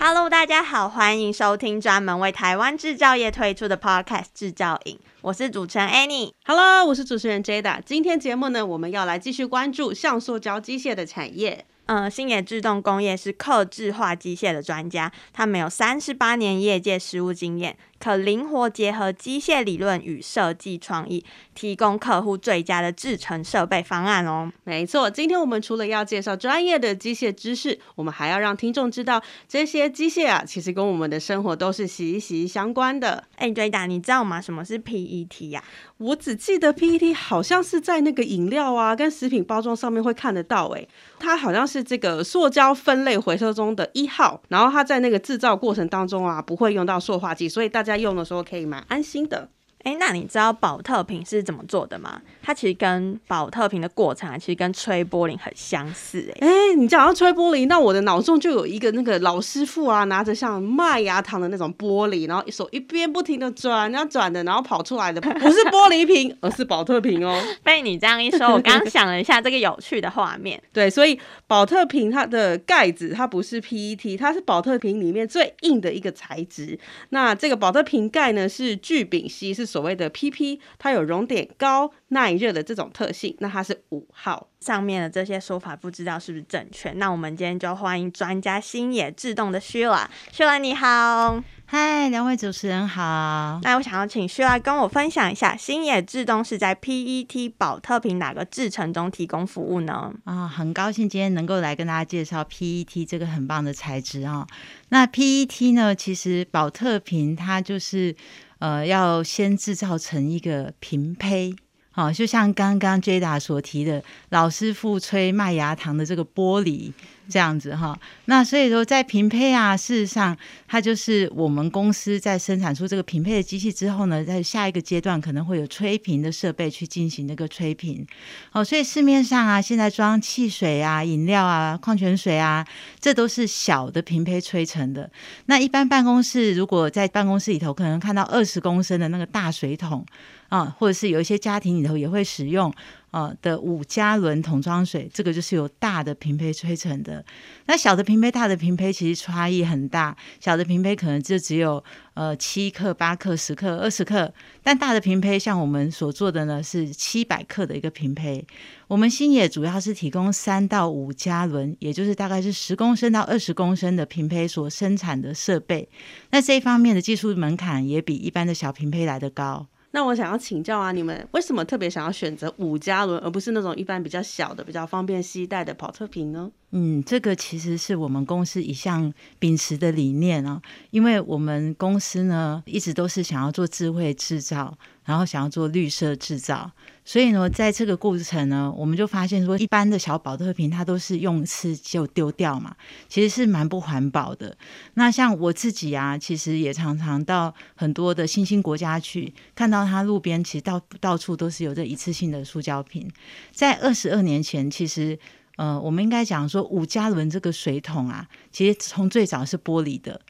[0.00, 6.30] Hello，大家好，欢迎收听专门为台湾制造业推出的 Podcast 制造影，我是主持人 Annie。
[6.44, 7.80] Hello，我是主持人 Jada。
[7.84, 11.66] 今天节目呢，我们要来继续关注橡塑胶机械的产业。
[11.86, 17.76] 嗯，新野制动工业是客制化机械的专家，他们有三十八年业界实务经验。
[18.00, 24.50] 可灵活结合机械理论与设计创意，提供客户最佳的制成设备方案哦。
[24.64, 33.24] 没错，今天我们除了要介绍专业的机械知识，我们还要让听众知道这些机械啊，其实跟我们的生活都是息息相关的。
[33.36, 34.40] 哎，对的，你知道吗？
[34.40, 35.62] 什么是 PET 呀？
[35.98, 40.86] 我只记得 PET 好像是在那个饮料啊跟食品包装上面会看得到，哎，
[41.18, 49.48] 它好像是这个塑胶分类回收中的一号，然后它在那个制造过程当中啊，不会用到塑化剂，所以大家在用的时候可以蛮安心的。
[49.84, 52.20] 哎，那你知道保特瓶是怎么做的吗？
[52.42, 56.30] 它其实跟保特瓶的过程啊，其实跟吹玻璃很相似。
[56.40, 67.40] 哎，哎，你讲到吹玻璃，那我的脑中就有一个那个老师傅啊，拿着像麦芽糖的那种玻璃，然后一手一边不停的转，然后转的，然后跑出来的不是玻璃瓶， 而是保特瓶哦。
[67.62, 70.60] 被你这样一说，我刚想了一下这个有趣的画面。
[70.72, 76.78] 对，所以保特瓶它的盖子它不是 PET，它是保特瓶里面最硬的一个材质。
[77.10, 83.36] 那这个保特瓶盖呢是聚丙烯，是所谓的 PP，它有熔点高、耐热的这种特性。
[83.40, 84.48] 那它是五号。
[84.58, 86.90] 上面的这些说法不知道是不是正确？
[86.94, 93.60] 那我们今天就欢迎专家新野制动的 Sheila，Sheila 你好，嗨，两位主持人好。
[93.62, 100.12] 那我想要请 Sheila 跟我分享一下，新野制动是在 PET 保特瓶哪个制程中提供服务呢？
[100.24, 104.44] 啊，很高兴今天能够来跟大家介绍 PET 这个很棒的材质啊。
[104.88, 108.16] 那 PET 呢，其实保特瓶它就是。
[108.58, 111.54] 呃，要先制造成一个平胚，
[111.90, 116.92] 好，就像刚刚 Jada 所提的，老师傅吹麦芽糖的这个玻璃。
[117.30, 128.06] 这样子哈，那所以说在瓶胚啊，事实上它就是我们公司在生产出这个瓶胚的机器之后呢，在下一个阶段可能会有吹瓶的设备去进行那个吹瓶。
[128.52, 132.66] 哦，所以市面上啊，现在装汽水啊、饮料啊、矿泉水啊，
[132.98, 135.10] 这都是小的瓶胚吹成的。
[135.46, 140.06] 那一般办公室如果在办公室里头可能看到二十公升的那个大水桶
[140.48, 142.72] 啊，或者是有一些家庭里头也会使用。
[143.10, 147.24] 呃的五加仑桶装水，这个就是由大的瓶胚吹成的。
[147.66, 150.16] 那小的瓶胚、大的瓶胚其实差异很大。
[150.40, 151.82] 小的瓶胚可能就只有
[152.14, 154.32] 呃七克、八克、十克、二十克，
[154.62, 158.46] 但大的瓶胚像我们所做的呢是七百克的一个瓶胚。
[158.86, 165.88] 我们新野主要是提供三到五加仑，也就是大概是十公升到二十公升的瓶胚所生产的设备。
[166.30, 169.66] 那这一方面的技术门槛也比一般的小瓶胚来得高。
[169.90, 176.52] 那我想要请教啊，你们为什么特别想要选择五加仑，而不是那种一般比较小的、比较方便携带的跑车瓶呢？
[176.70, 186.70] 嗯，这个其实是我们公司一向秉持的理念啊，因为我们公司呢一直都是想要做智慧制造，然后想要做绿色制造。
[187.06, 192.76] 所以呢，在这个过程呢，我们就发现说，一般的小宝特瓶它都是用一次就丢掉嘛，
[193.08, 194.54] 其实是蛮不环保的。
[194.92, 203.10] 那像我自己啊，其实也常常到很多的新兴国家去，看到它路边其实到到处都是有这一次性的塑胶瓶。
[203.52, 205.18] 在二十二年前，其实
[205.58, 210.20] 呃，我们应该讲说五加仑这个水桶啊，其实从最早是玻璃的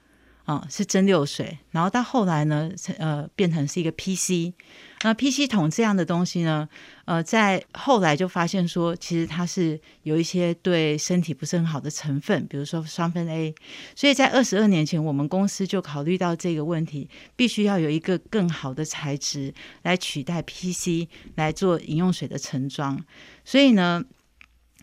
[0.45, 4.55] 啊、是蒸馏水，然后到后来呢，呃，变成是一个 PC。
[5.03, 6.67] 那 PC 桶这样的东西呢，
[7.05, 13.55] 呃，在后来就发现说，其实它是有一些对身体不是很好的成分，比如说双酚 A。
[13.95, 19.53] 所以在二十二年前，我们公司就考虑到这个问题，必须要有一个更好的材质
[19.83, 22.99] 来取代 PC 来做饮用水的盛装。
[23.45, 24.03] 所以呢，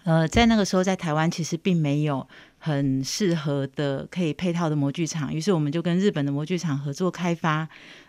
[0.05, 2.25] 呃，在那个时候，在台湾其实并没有。
[2.57, 7.57] 很适合的可以配套的模具厂，于是我们就跟日本的模具厂合作开发，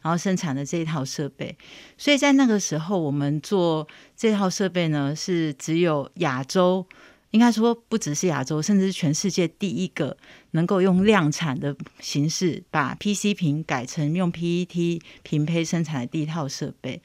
[0.00, 1.54] 然后生产的这一套设备。
[1.98, 6.87] 所以在那个时候，我们做这套设备呢，是只有亚洲，
[7.32, 10.16] 应该说不只是亚洲，甚至是全世界第一个
[10.56, 17.00] 能够用量产的形式把 PC 屏改成用 PET 平胚生产的第一套设备。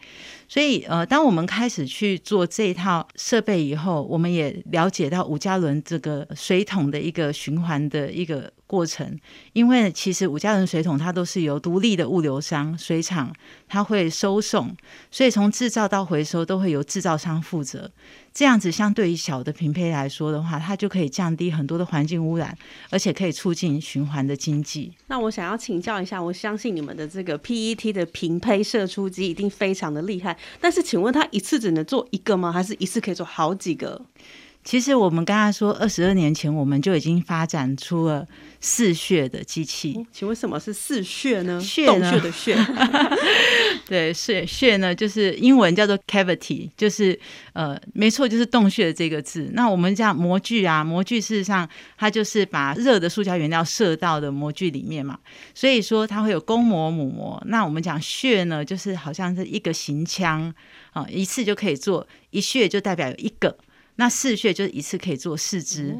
[0.47, 9.17] 所以，呃，当我们开始去做这一套设备以后，我们也了解到五加仑这个水桶的一个循环的一个过程。
[9.53, 13.33] 因为其实五加仑水桶它都是由独立的物流商水厂，
[13.67, 14.75] 它会收送，
[15.09, 17.91] 所以从制造到回收都会由制造商负责。
[18.33, 22.57] 这样子相对于小的平胚来说的话，它就可以降低很多的环境污染，
[22.89, 24.93] 而且可以促进循环的经济。
[25.07, 30.37] 那我想要请教一下，我相信你们的这个 PET 的平胚射出机一定非常的厉害。
[30.59, 32.51] 但是，请问他一次只能做一个吗？
[32.51, 33.99] 还是一次可以做好几个？
[34.63, 38.25] 其实我们刚才说，二十二年前我们就已经发展出了
[38.59, 39.95] 嗜血的机器。
[39.97, 41.59] 哦，请问什么是嗜血呢？
[41.59, 42.55] 血洞穴的穴。
[43.87, 47.19] 对，穴穴呢，就是英文叫做 cavity，就是
[47.53, 49.49] 呃，没错，就是洞穴这个字。
[49.53, 51.67] 那我们讲模具啊，模具事实上
[51.97, 55.17] 它就是把热的塑胶原料射到的模具里面嘛。
[55.55, 57.41] 所以说它会有公模母模。
[57.47, 60.53] 那我们讲穴呢，就是好像是一个行腔
[60.91, 63.57] 啊，一次就可以做一穴，就代表有一个。
[64.01, 65.95] 那四穴就是一次可以做四支，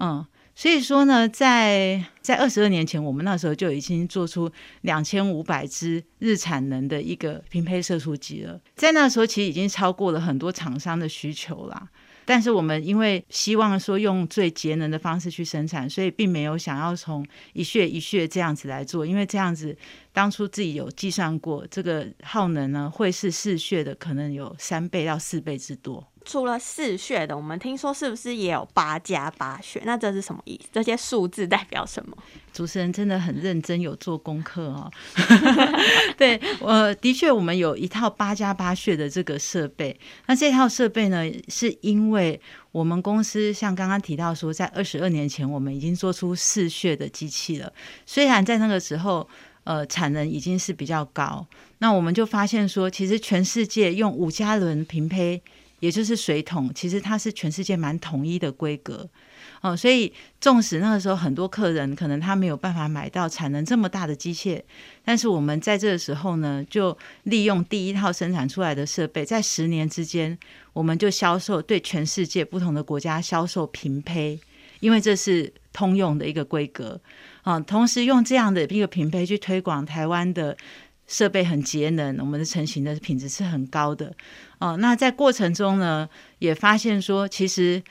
[0.00, 8.60] 嗯，所以说呢，在在二十二年前，我们那时候就已经做出两千五百支日产能的一个平胚射出机了。
[8.74, 11.88] 在那时候，其实已经超过了很多厂商的需求啦。
[12.24, 19.76] 但是我们因为希望说用最节能的方式去生产，所以并没有想要从一穴一穴这样子来做，因为这样子
[20.12, 26.04] 当初自己有计算过，这个耗能呢会是四穴的可能有三倍到四倍之多。
[26.24, 29.82] 除了四穴的，我们听说是不是也有八加八穴？
[29.84, 30.68] 那这是什么意思？
[30.72, 32.16] 这些数字代表什么？
[32.52, 34.90] 主持人真的很认真，有做功课哦。
[36.16, 39.98] 对，呃，的确，我们有一套八加八穴的这个设备。
[40.26, 42.40] 那这套设备呢，是因为
[42.72, 47.72] 我们公司像刚刚提到说，在二十二年前，我们已经做出四穴的机器了。
[48.06, 49.28] 虽然在那个时候，
[49.64, 51.46] 呃，产能已经是比较高，
[51.78, 55.42] 那我们就发现说，其实全世界用五加仑平胚。
[55.84, 59.06] 也就是水桶，其实它是全世界蛮统一的规格
[59.60, 60.10] 哦，所以
[60.40, 64.62] 纵使那个时候很多客人可能他没有办法买到产能这么大的机械，
[65.04, 70.38] 但是我们在这个时候呢，就利用第一套生产出来的设备，在十年之间，
[70.72, 74.40] 我们就销售对全世界不同的国家销售平胚，
[74.80, 76.98] 因为这是通用的一个规格
[77.42, 80.56] 啊，同时用这样的一个平胚去推广台湾的。
[81.06, 84.14] 设备很节能，我们的成型的品质是很高的
[84.58, 84.76] 哦。
[84.78, 86.08] 那在过程中呢，
[86.38, 87.82] 也发现说，其实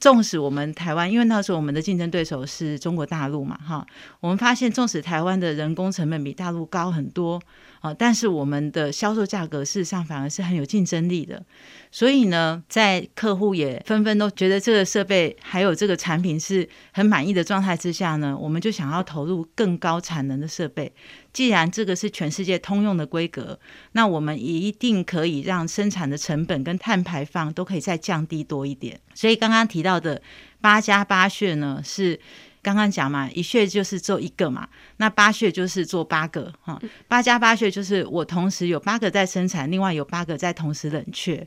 [0.00, 3.86] 纵使我们台湾，因为那时候我们的竞争对手是中国大陆嘛，哈，
[4.20, 7.40] 我们发现纵使台湾的人工成本比大陆高很多。
[7.82, 11.44] 啊，但是我们的销售价格事实上反而是很有竞争力的，
[11.90, 20.92] 所以呢，在客户也纷纷都觉得这个设备还有这个产品是很满意的状态之下呢，我们就想要投入更高产能的设备。
[21.32, 23.58] 既然这个是全世界通用的规格，
[23.92, 29.00] 那我们一定可以让生产的成本跟碳排放都可以再降低多一点。
[29.14, 30.20] 所以刚刚提到的
[30.60, 32.20] 八加八穴呢是。
[32.64, 34.68] 刚刚讲嘛，一穴就是做一个嘛，
[34.98, 41.44] 那八穴就是做八个哈，八加八穴就是我同时有八个在生产，另外有八个在同时冷却，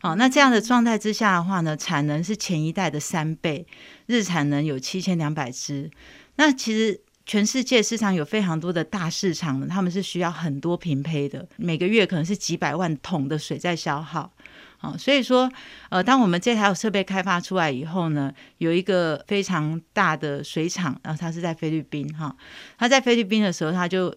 [0.00, 3.66] 好，那这样的状态之下的话呢，产能是前一代的三倍，
[4.06, 5.90] 日产能有七千两百只，
[6.36, 14.30] 那其实全世界市场有非常多的大市场，他们是需要很多平胚的，每个月可能是几百万桶的水在消耗
[14.78, 14.94] 啊。
[14.98, 15.50] 所以说，
[15.88, 22.36] 呃，当我们这台设备开发出来以后呢，有一个非常大的水厂，然后它是在菲律宾哈，
[22.76, 24.14] 他在菲律宾的时候，他就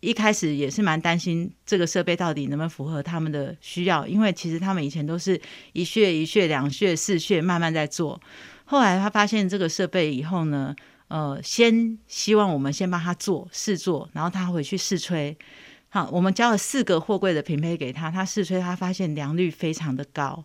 [0.00, 5.40] 一开始也是蛮担心这个设备到底能不能符合他们的需要，因为其实他们以前都是
[5.72, 8.20] 一穴一穴、两穴四穴慢慢在做，
[8.66, 10.74] 后来他发现这个设备以后呢，
[11.10, 15.36] 呃，先希望我们先帮他做试做，然后他回去试吹。
[15.88, 20.44] 好，我们交了四个货柜的平配给他，他试吹，他发现良率非常的高，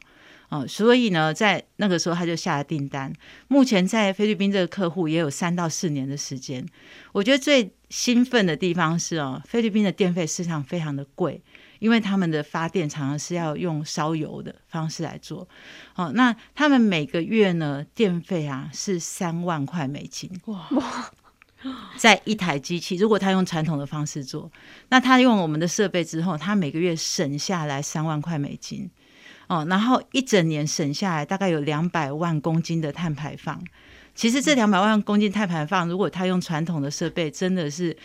[0.49, 3.13] 哦，所以呢，在那个时候他就下了订单。
[3.47, 6.65] 目前在菲律宾这个客户也有三到四年的时间。
[7.11, 11.39] 我觉得最兴奋的地方是哦，菲律宾的电费市场非常的贵，
[11.85, 15.47] 因为他们的发电常常是要用烧油的方式来做，
[15.93, 21.11] 哦，那他们每个月呢电费啊是三万块美金，哇哇。
[21.95, 24.51] 在一台机器，如果他用传统的方式做，
[24.89, 28.89] 那他用我们的设备之后，他每个月省下来三万块美金
[29.45, 33.63] 哦，然后一整年省下来大概有两百万公斤的碳排放。
[34.15, 37.95] 其实这两百万公斤碳排放，如果他用传统的设备，真的是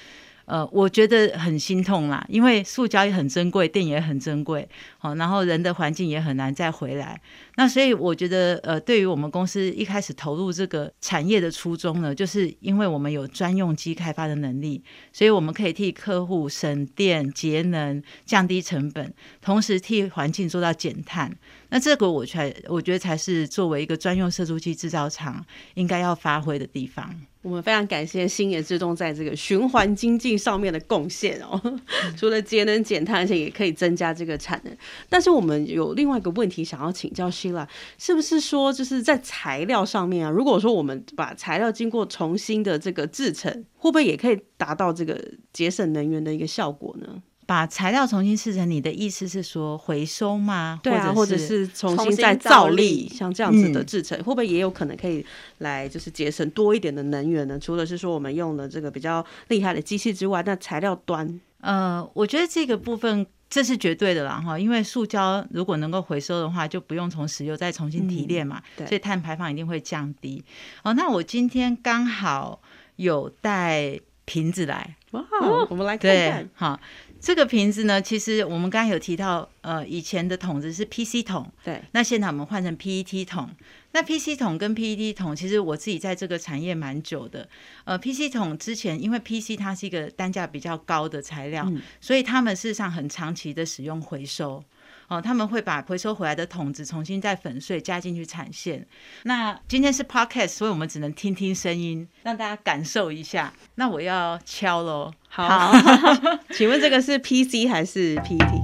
[0.50, 7.20] 呃，我觉得很心痛啦，因为塑胶也很珍贵，电也很珍贵，好，然后人的环境也很难再回来。
[7.54, 21.36] 那所以我觉得，呃，对于我们公司一开始投入这个产业的初衷呢，就是因为我们有专用机开发的能力，所以我们可以替客户省电、节能、降低成本，同时替环境做到减碳。
[21.70, 27.14] 那这个我才我觉得才是作为一个专用射出机制造厂应该要发挥的地方。
[27.42, 31.58] 我们非常感谢星野自动在这个循环经济上面的贡献哦，
[32.14, 34.76] 除了节能减碳，而且也可以增加这个产能。
[35.08, 40.30] 但是我们有另外一个问题想要请教 Sheila，是不是说就是在材料上面啊？
[40.30, 45.18] 如果说我们把材料经过重新的这个制成，会不会也可以达到这个
[45.50, 47.22] 节省能源的一个效果呢？
[47.50, 50.78] 把材料重新制成，你的意思是说回收吗？
[50.84, 55.26] 对啊，或者是重新再造粒，像这样子的制成，嗯，会不会也有可能可以
[55.58, 57.58] 来就是节省多一点的能源呢？
[57.58, 70.44] 除了是说我们用的这个比较厉害的机器之外，那材料端，呃，我觉得这个部分这是绝对的啦哈，因为塑胶如果能够回收的话，就不用从石油再重新提炼嘛，嗯，所以碳排放一定会降低。
[70.84, 72.62] 哦，那我今天刚好
[72.94, 75.24] 有带瓶子来，哇，
[75.68, 76.80] 我们来看看，好。
[77.20, 81.80] 这个瓶子呢，其实我们刚刚有提到，呃，以前的桶子是 PC 桶，对。
[81.92, 83.50] 那现在我们换成 PET 桶。
[83.92, 87.46] 那 PC 桶跟 PET 桶，其实我自己在这个产业蛮久的。
[87.84, 94.64] 呃，PC 桶之前因为 PC 它是一个单价比较高的材料，嗯、所以他们事实上很长期的使用回收。
[95.10, 98.86] 哦，他们会把回收回来的桶子重新再粉碎加进去产线。
[99.24, 103.52] 那今天是 Podcast，所以我们只能听听声音，让大家感受一下。
[103.74, 105.12] 那我要敲喽。
[105.28, 105.72] 好，
[106.54, 108.62] 请问这个是 PC 还是 PET？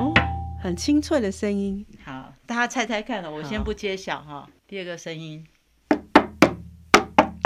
[0.00, 0.14] 哦，
[0.62, 1.84] 很清脆的声音。
[2.02, 4.48] 好，大家猜猜看了，我先不揭晓哈。
[4.66, 5.46] 第二个声音，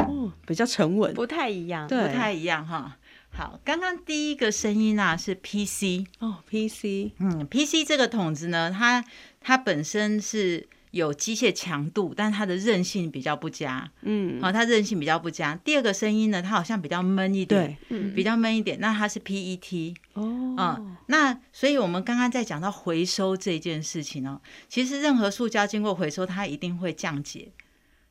[0.07, 2.97] 哦，比较沉稳，不太一样，对，不太一样哈。
[3.39, 9.05] 好，刚刚第一个声音啊是 PC 哦，PC，嗯，PC 这个桶子呢，它
[9.41, 15.55] 它本身是有机械强度，但它的韧性比较不佳，嗯，好、哦，它韧性比较不佳。
[15.65, 18.81] 第二个声音呢，它好像比较闷一点，对，嗯，比较闷一点。
[18.81, 27.53] 那它是 PET 哦，嗯，那所以我们刚刚在讲到回收这件事情哦，其实任何塑胶经过回收，它一定会降解，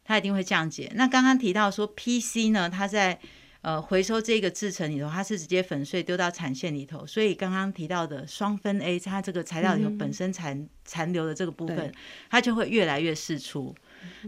[0.06, 0.90] 它一定会降解。
[0.96, 3.20] 那刚刚提到说 PC 呢，它在
[3.68, 11.94] 呃，回收这个制成里头，它是直接粉碎丢到产线里头，所以刚刚提到的双酚 A，它这个材料里头本身残残留的这个部分，
[12.30, 13.76] 它就会越来越释出。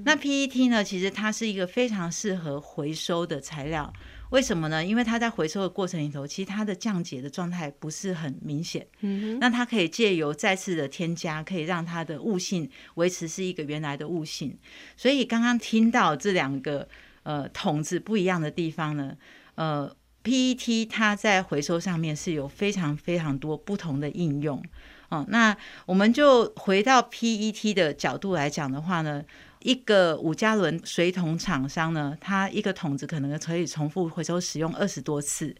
[0.04, 3.94] 那 PET 呢，其实它是一个非常适合回收的材料，
[4.32, 4.86] 为什么呢？
[4.86, 8.86] 因为它在回收的过程里头，其实它的降解的状态不是很明显。
[9.00, 14.60] 嗯，那它可以借由再次的添加，可以让它的物性维持是一个原来的物性。
[14.98, 16.90] 所以刚刚听到这两个。
[17.30, 19.16] 呃，桶子不一样的地方呢，
[19.54, 24.60] 呃，PET 它在回收上面是有非常非常多不同的应用。
[25.10, 25.56] 哦，那
[25.86, 29.24] 我们就回到 PET 的角度来讲的话呢，
[29.60, 35.56] 一个五加仑水桶厂商呢，它一个桶子可能可以重复回收使用二十多次，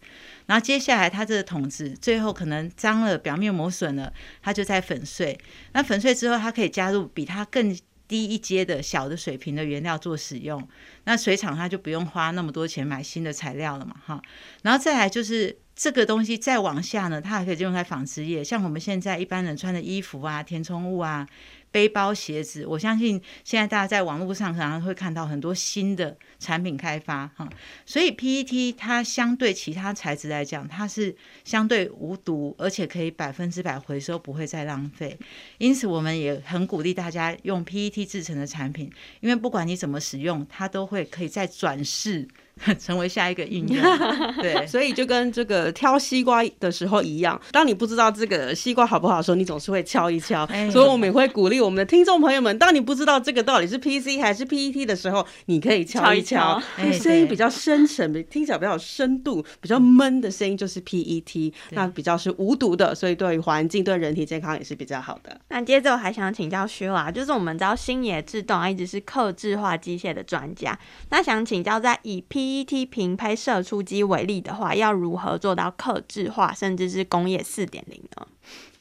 [0.48, 4.12] 然后接下来它这个桶子最后可能脏了，表面磨损了，
[4.42, 5.38] 它就在粉碎。
[5.74, 7.76] 那粉碎之后，它可以加入比它更
[8.10, 10.68] 低一阶的小的水平的原料做使用，
[11.06, 14.22] 那水厂它就不用花那么多钱买新的材料了嘛，哈。
[14.64, 21.28] 然后再来就是这个东西再往下呢，它还可以用在纺织业，像我们现在一般人穿的衣服啊、填充物啊。
[21.72, 27.48] 背包、鞋子，我相信现在大家在网络上可能会看到很多新的产品开发哈，
[27.86, 35.18] 所以 PET 它相对其他材质来讲，它是相对无毒，而且可以百分之百回收，不会再浪费。
[35.58, 42.28] 因此，我们也很鼓励大家用 PET 制成的产品，因为不管你怎么使用，它都会可以再转世。
[42.80, 43.84] 成为下一个应用，
[44.42, 50.46] 对，所以就跟这个挑西瓜的时候一样，当你不知道这个西瓜好不好的时候，你总是会敲一敲。
[50.46, 56.62] 欸、所以我们也会鼓励我们的听众朋友们，当你不知道这个到底是 PC 还是 PET 的时候，你可以敲一敲，
[56.92, 65.40] 声音比较深沉，听起来比较有深度，比较闷的声音就是 PET，那比较是无毒的，所以对于环境、对人体健康也是比较好的。
[65.50, 70.78] 那接着我还想请教 Sheila，就是我们知道星野制动一直是客制化机械的专家，
[71.10, 78.28] 那想请教在以 P PET 平拍摄出机为例的话，要如何做到客制化，甚至是工业四点零呢？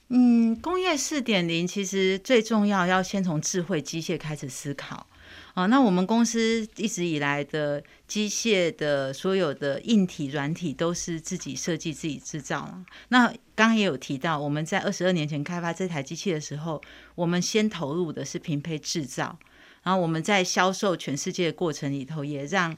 [0.08, 5.06] 嗯，工业四点零其实最重要，要先从智慧机械开始思考。
[5.52, 12.86] 啊，那我们公司一直以来的机械的所有的硬体、软体都是自己设计、自己制造嘛。
[13.08, 16.80] 那刚刚也有提到，我们在二十二年前开发这台机器的时候，
[17.16, 19.36] 我们先投入的是平胚制造，
[19.82, 22.74] 然后我们在销售全世界的过程里头，也让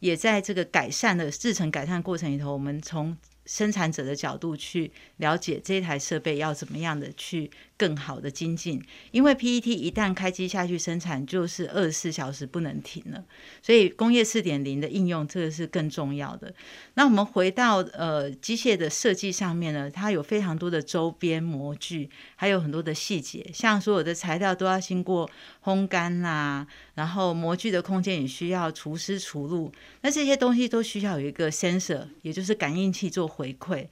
[0.00, 13.22] 也在这个改善的制程改善过程里头，我们从生产者的角度去了解这台设备要怎么样的去更好的精进，因为 PET 一旦开机下去生产，就是二十四小时不能停了，
[13.60, 16.54] 所以工业四点零的应用这个是更重要的。
[16.94, 25.28] 那我们回到呃机械的设计上面呢，它有非常多的周边模具，还有很多的细节，像所有的材料都要经过
[25.64, 29.72] 烘干啦，然后模具的空间也需要除湿除露，
[30.02, 33.86] 那这些东西都需要有一个 sensor，也就是感应器做回馈。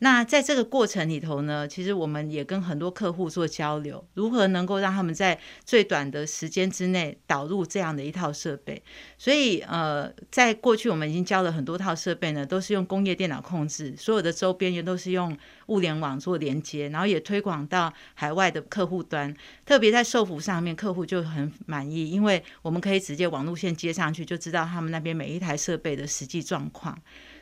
[0.00, 8.80] 那在这个过程里头呢，其实我们也跟很多客户做交流，如何能够让他们在最短的时间之内导入这样的一套设备。
[9.16, 15.36] 所以，呃，在过去我们已经教了很多套设备呢，都是用工业电脑控制，所有的周边也都是用
[15.66, 19.34] 物联网做连接，然后也推广到海外的客户端。
[19.66, 26.96] 特别在售服上面，客户就很满意，因为我们可以直接网路线接上去，就知道他们那边每一台设备的实际状况。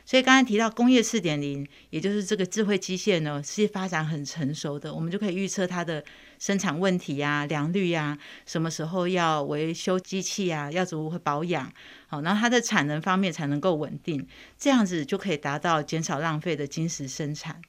[0.09, 6.01] 所以刚才提到工业四点零，也就是这个智慧机械呢，是发展很成熟的，我们就可以预测它的
[6.39, 11.69] 生产问题呀、啊、良率呀、啊，什么时候要维修机器啊，要如何保养，
[12.07, 14.25] 好，然后它的产能方面才能够稳定，
[14.57, 17.61] 这样子就可以达到减少浪费的精实生产。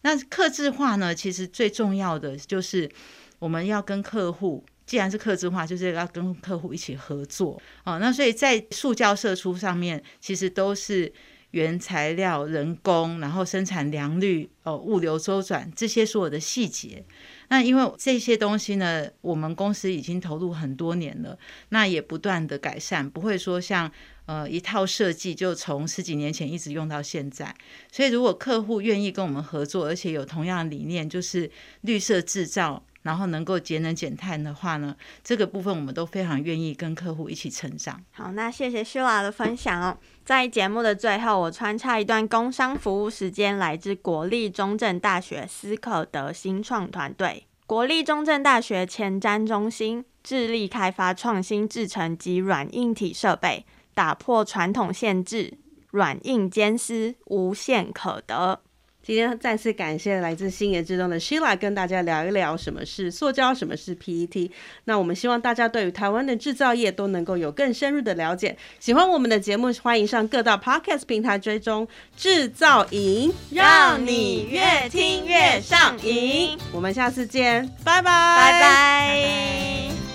[0.00, 2.90] 那客制化呢，其实最重要的就是
[3.38, 11.12] 我们要跟客户，既然是客制化，就是要跟客户一起合作，哦，那所以在塑胶射出上面，其实都是。
[11.54, 17.04] 原材料、人工，然后生产良率、哦，物流周转这些所有的细节，
[17.48, 23.88] 那因为这些东西呢，我们公司已经投入很多年了，那也不断的改善，不会说像
[24.26, 27.54] 呃一套设计就从十几年前一直用到现在。
[27.92, 31.48] 所以如果客户愿意跟我们合作，而且有同样的理念，就是
[31.82, 32.84] 绿色制造。
[33.04, 38.02] 然后能够节能减碳的话呢，这个部分我们都非常愿意跟客户一起成长。
[38.10, 39.96] 好，那谢谢 Sheila 的分享哦。
[40.24, 47.46] 在节目的最后，我穿插一段工商服务时间，来自国立中正大学斯可德新创团队。
[47.66, 55.58] 国立中正大学前瞻中心致力开发创新制程及软硬体设备，打破传统限制，
[55.90, 58.60] 软硬兼施，无限可得。
[59.04, 64.50] 今天再次感谢来自欣研智通的 Sheila 跟大家聊一聊什么是塑胶，什么是 PET。
[64.84, 68.56] 那我们希望大家对于台湾的制造业都能够有更深入的了解。
[68.80, 76.58] 喜欢我们的节目，欢迎上各大 Podcast 平台追踪制造营，让你越听越上瘾。
[76.72, 80.13] 我们下次见，拜拜，拜拜。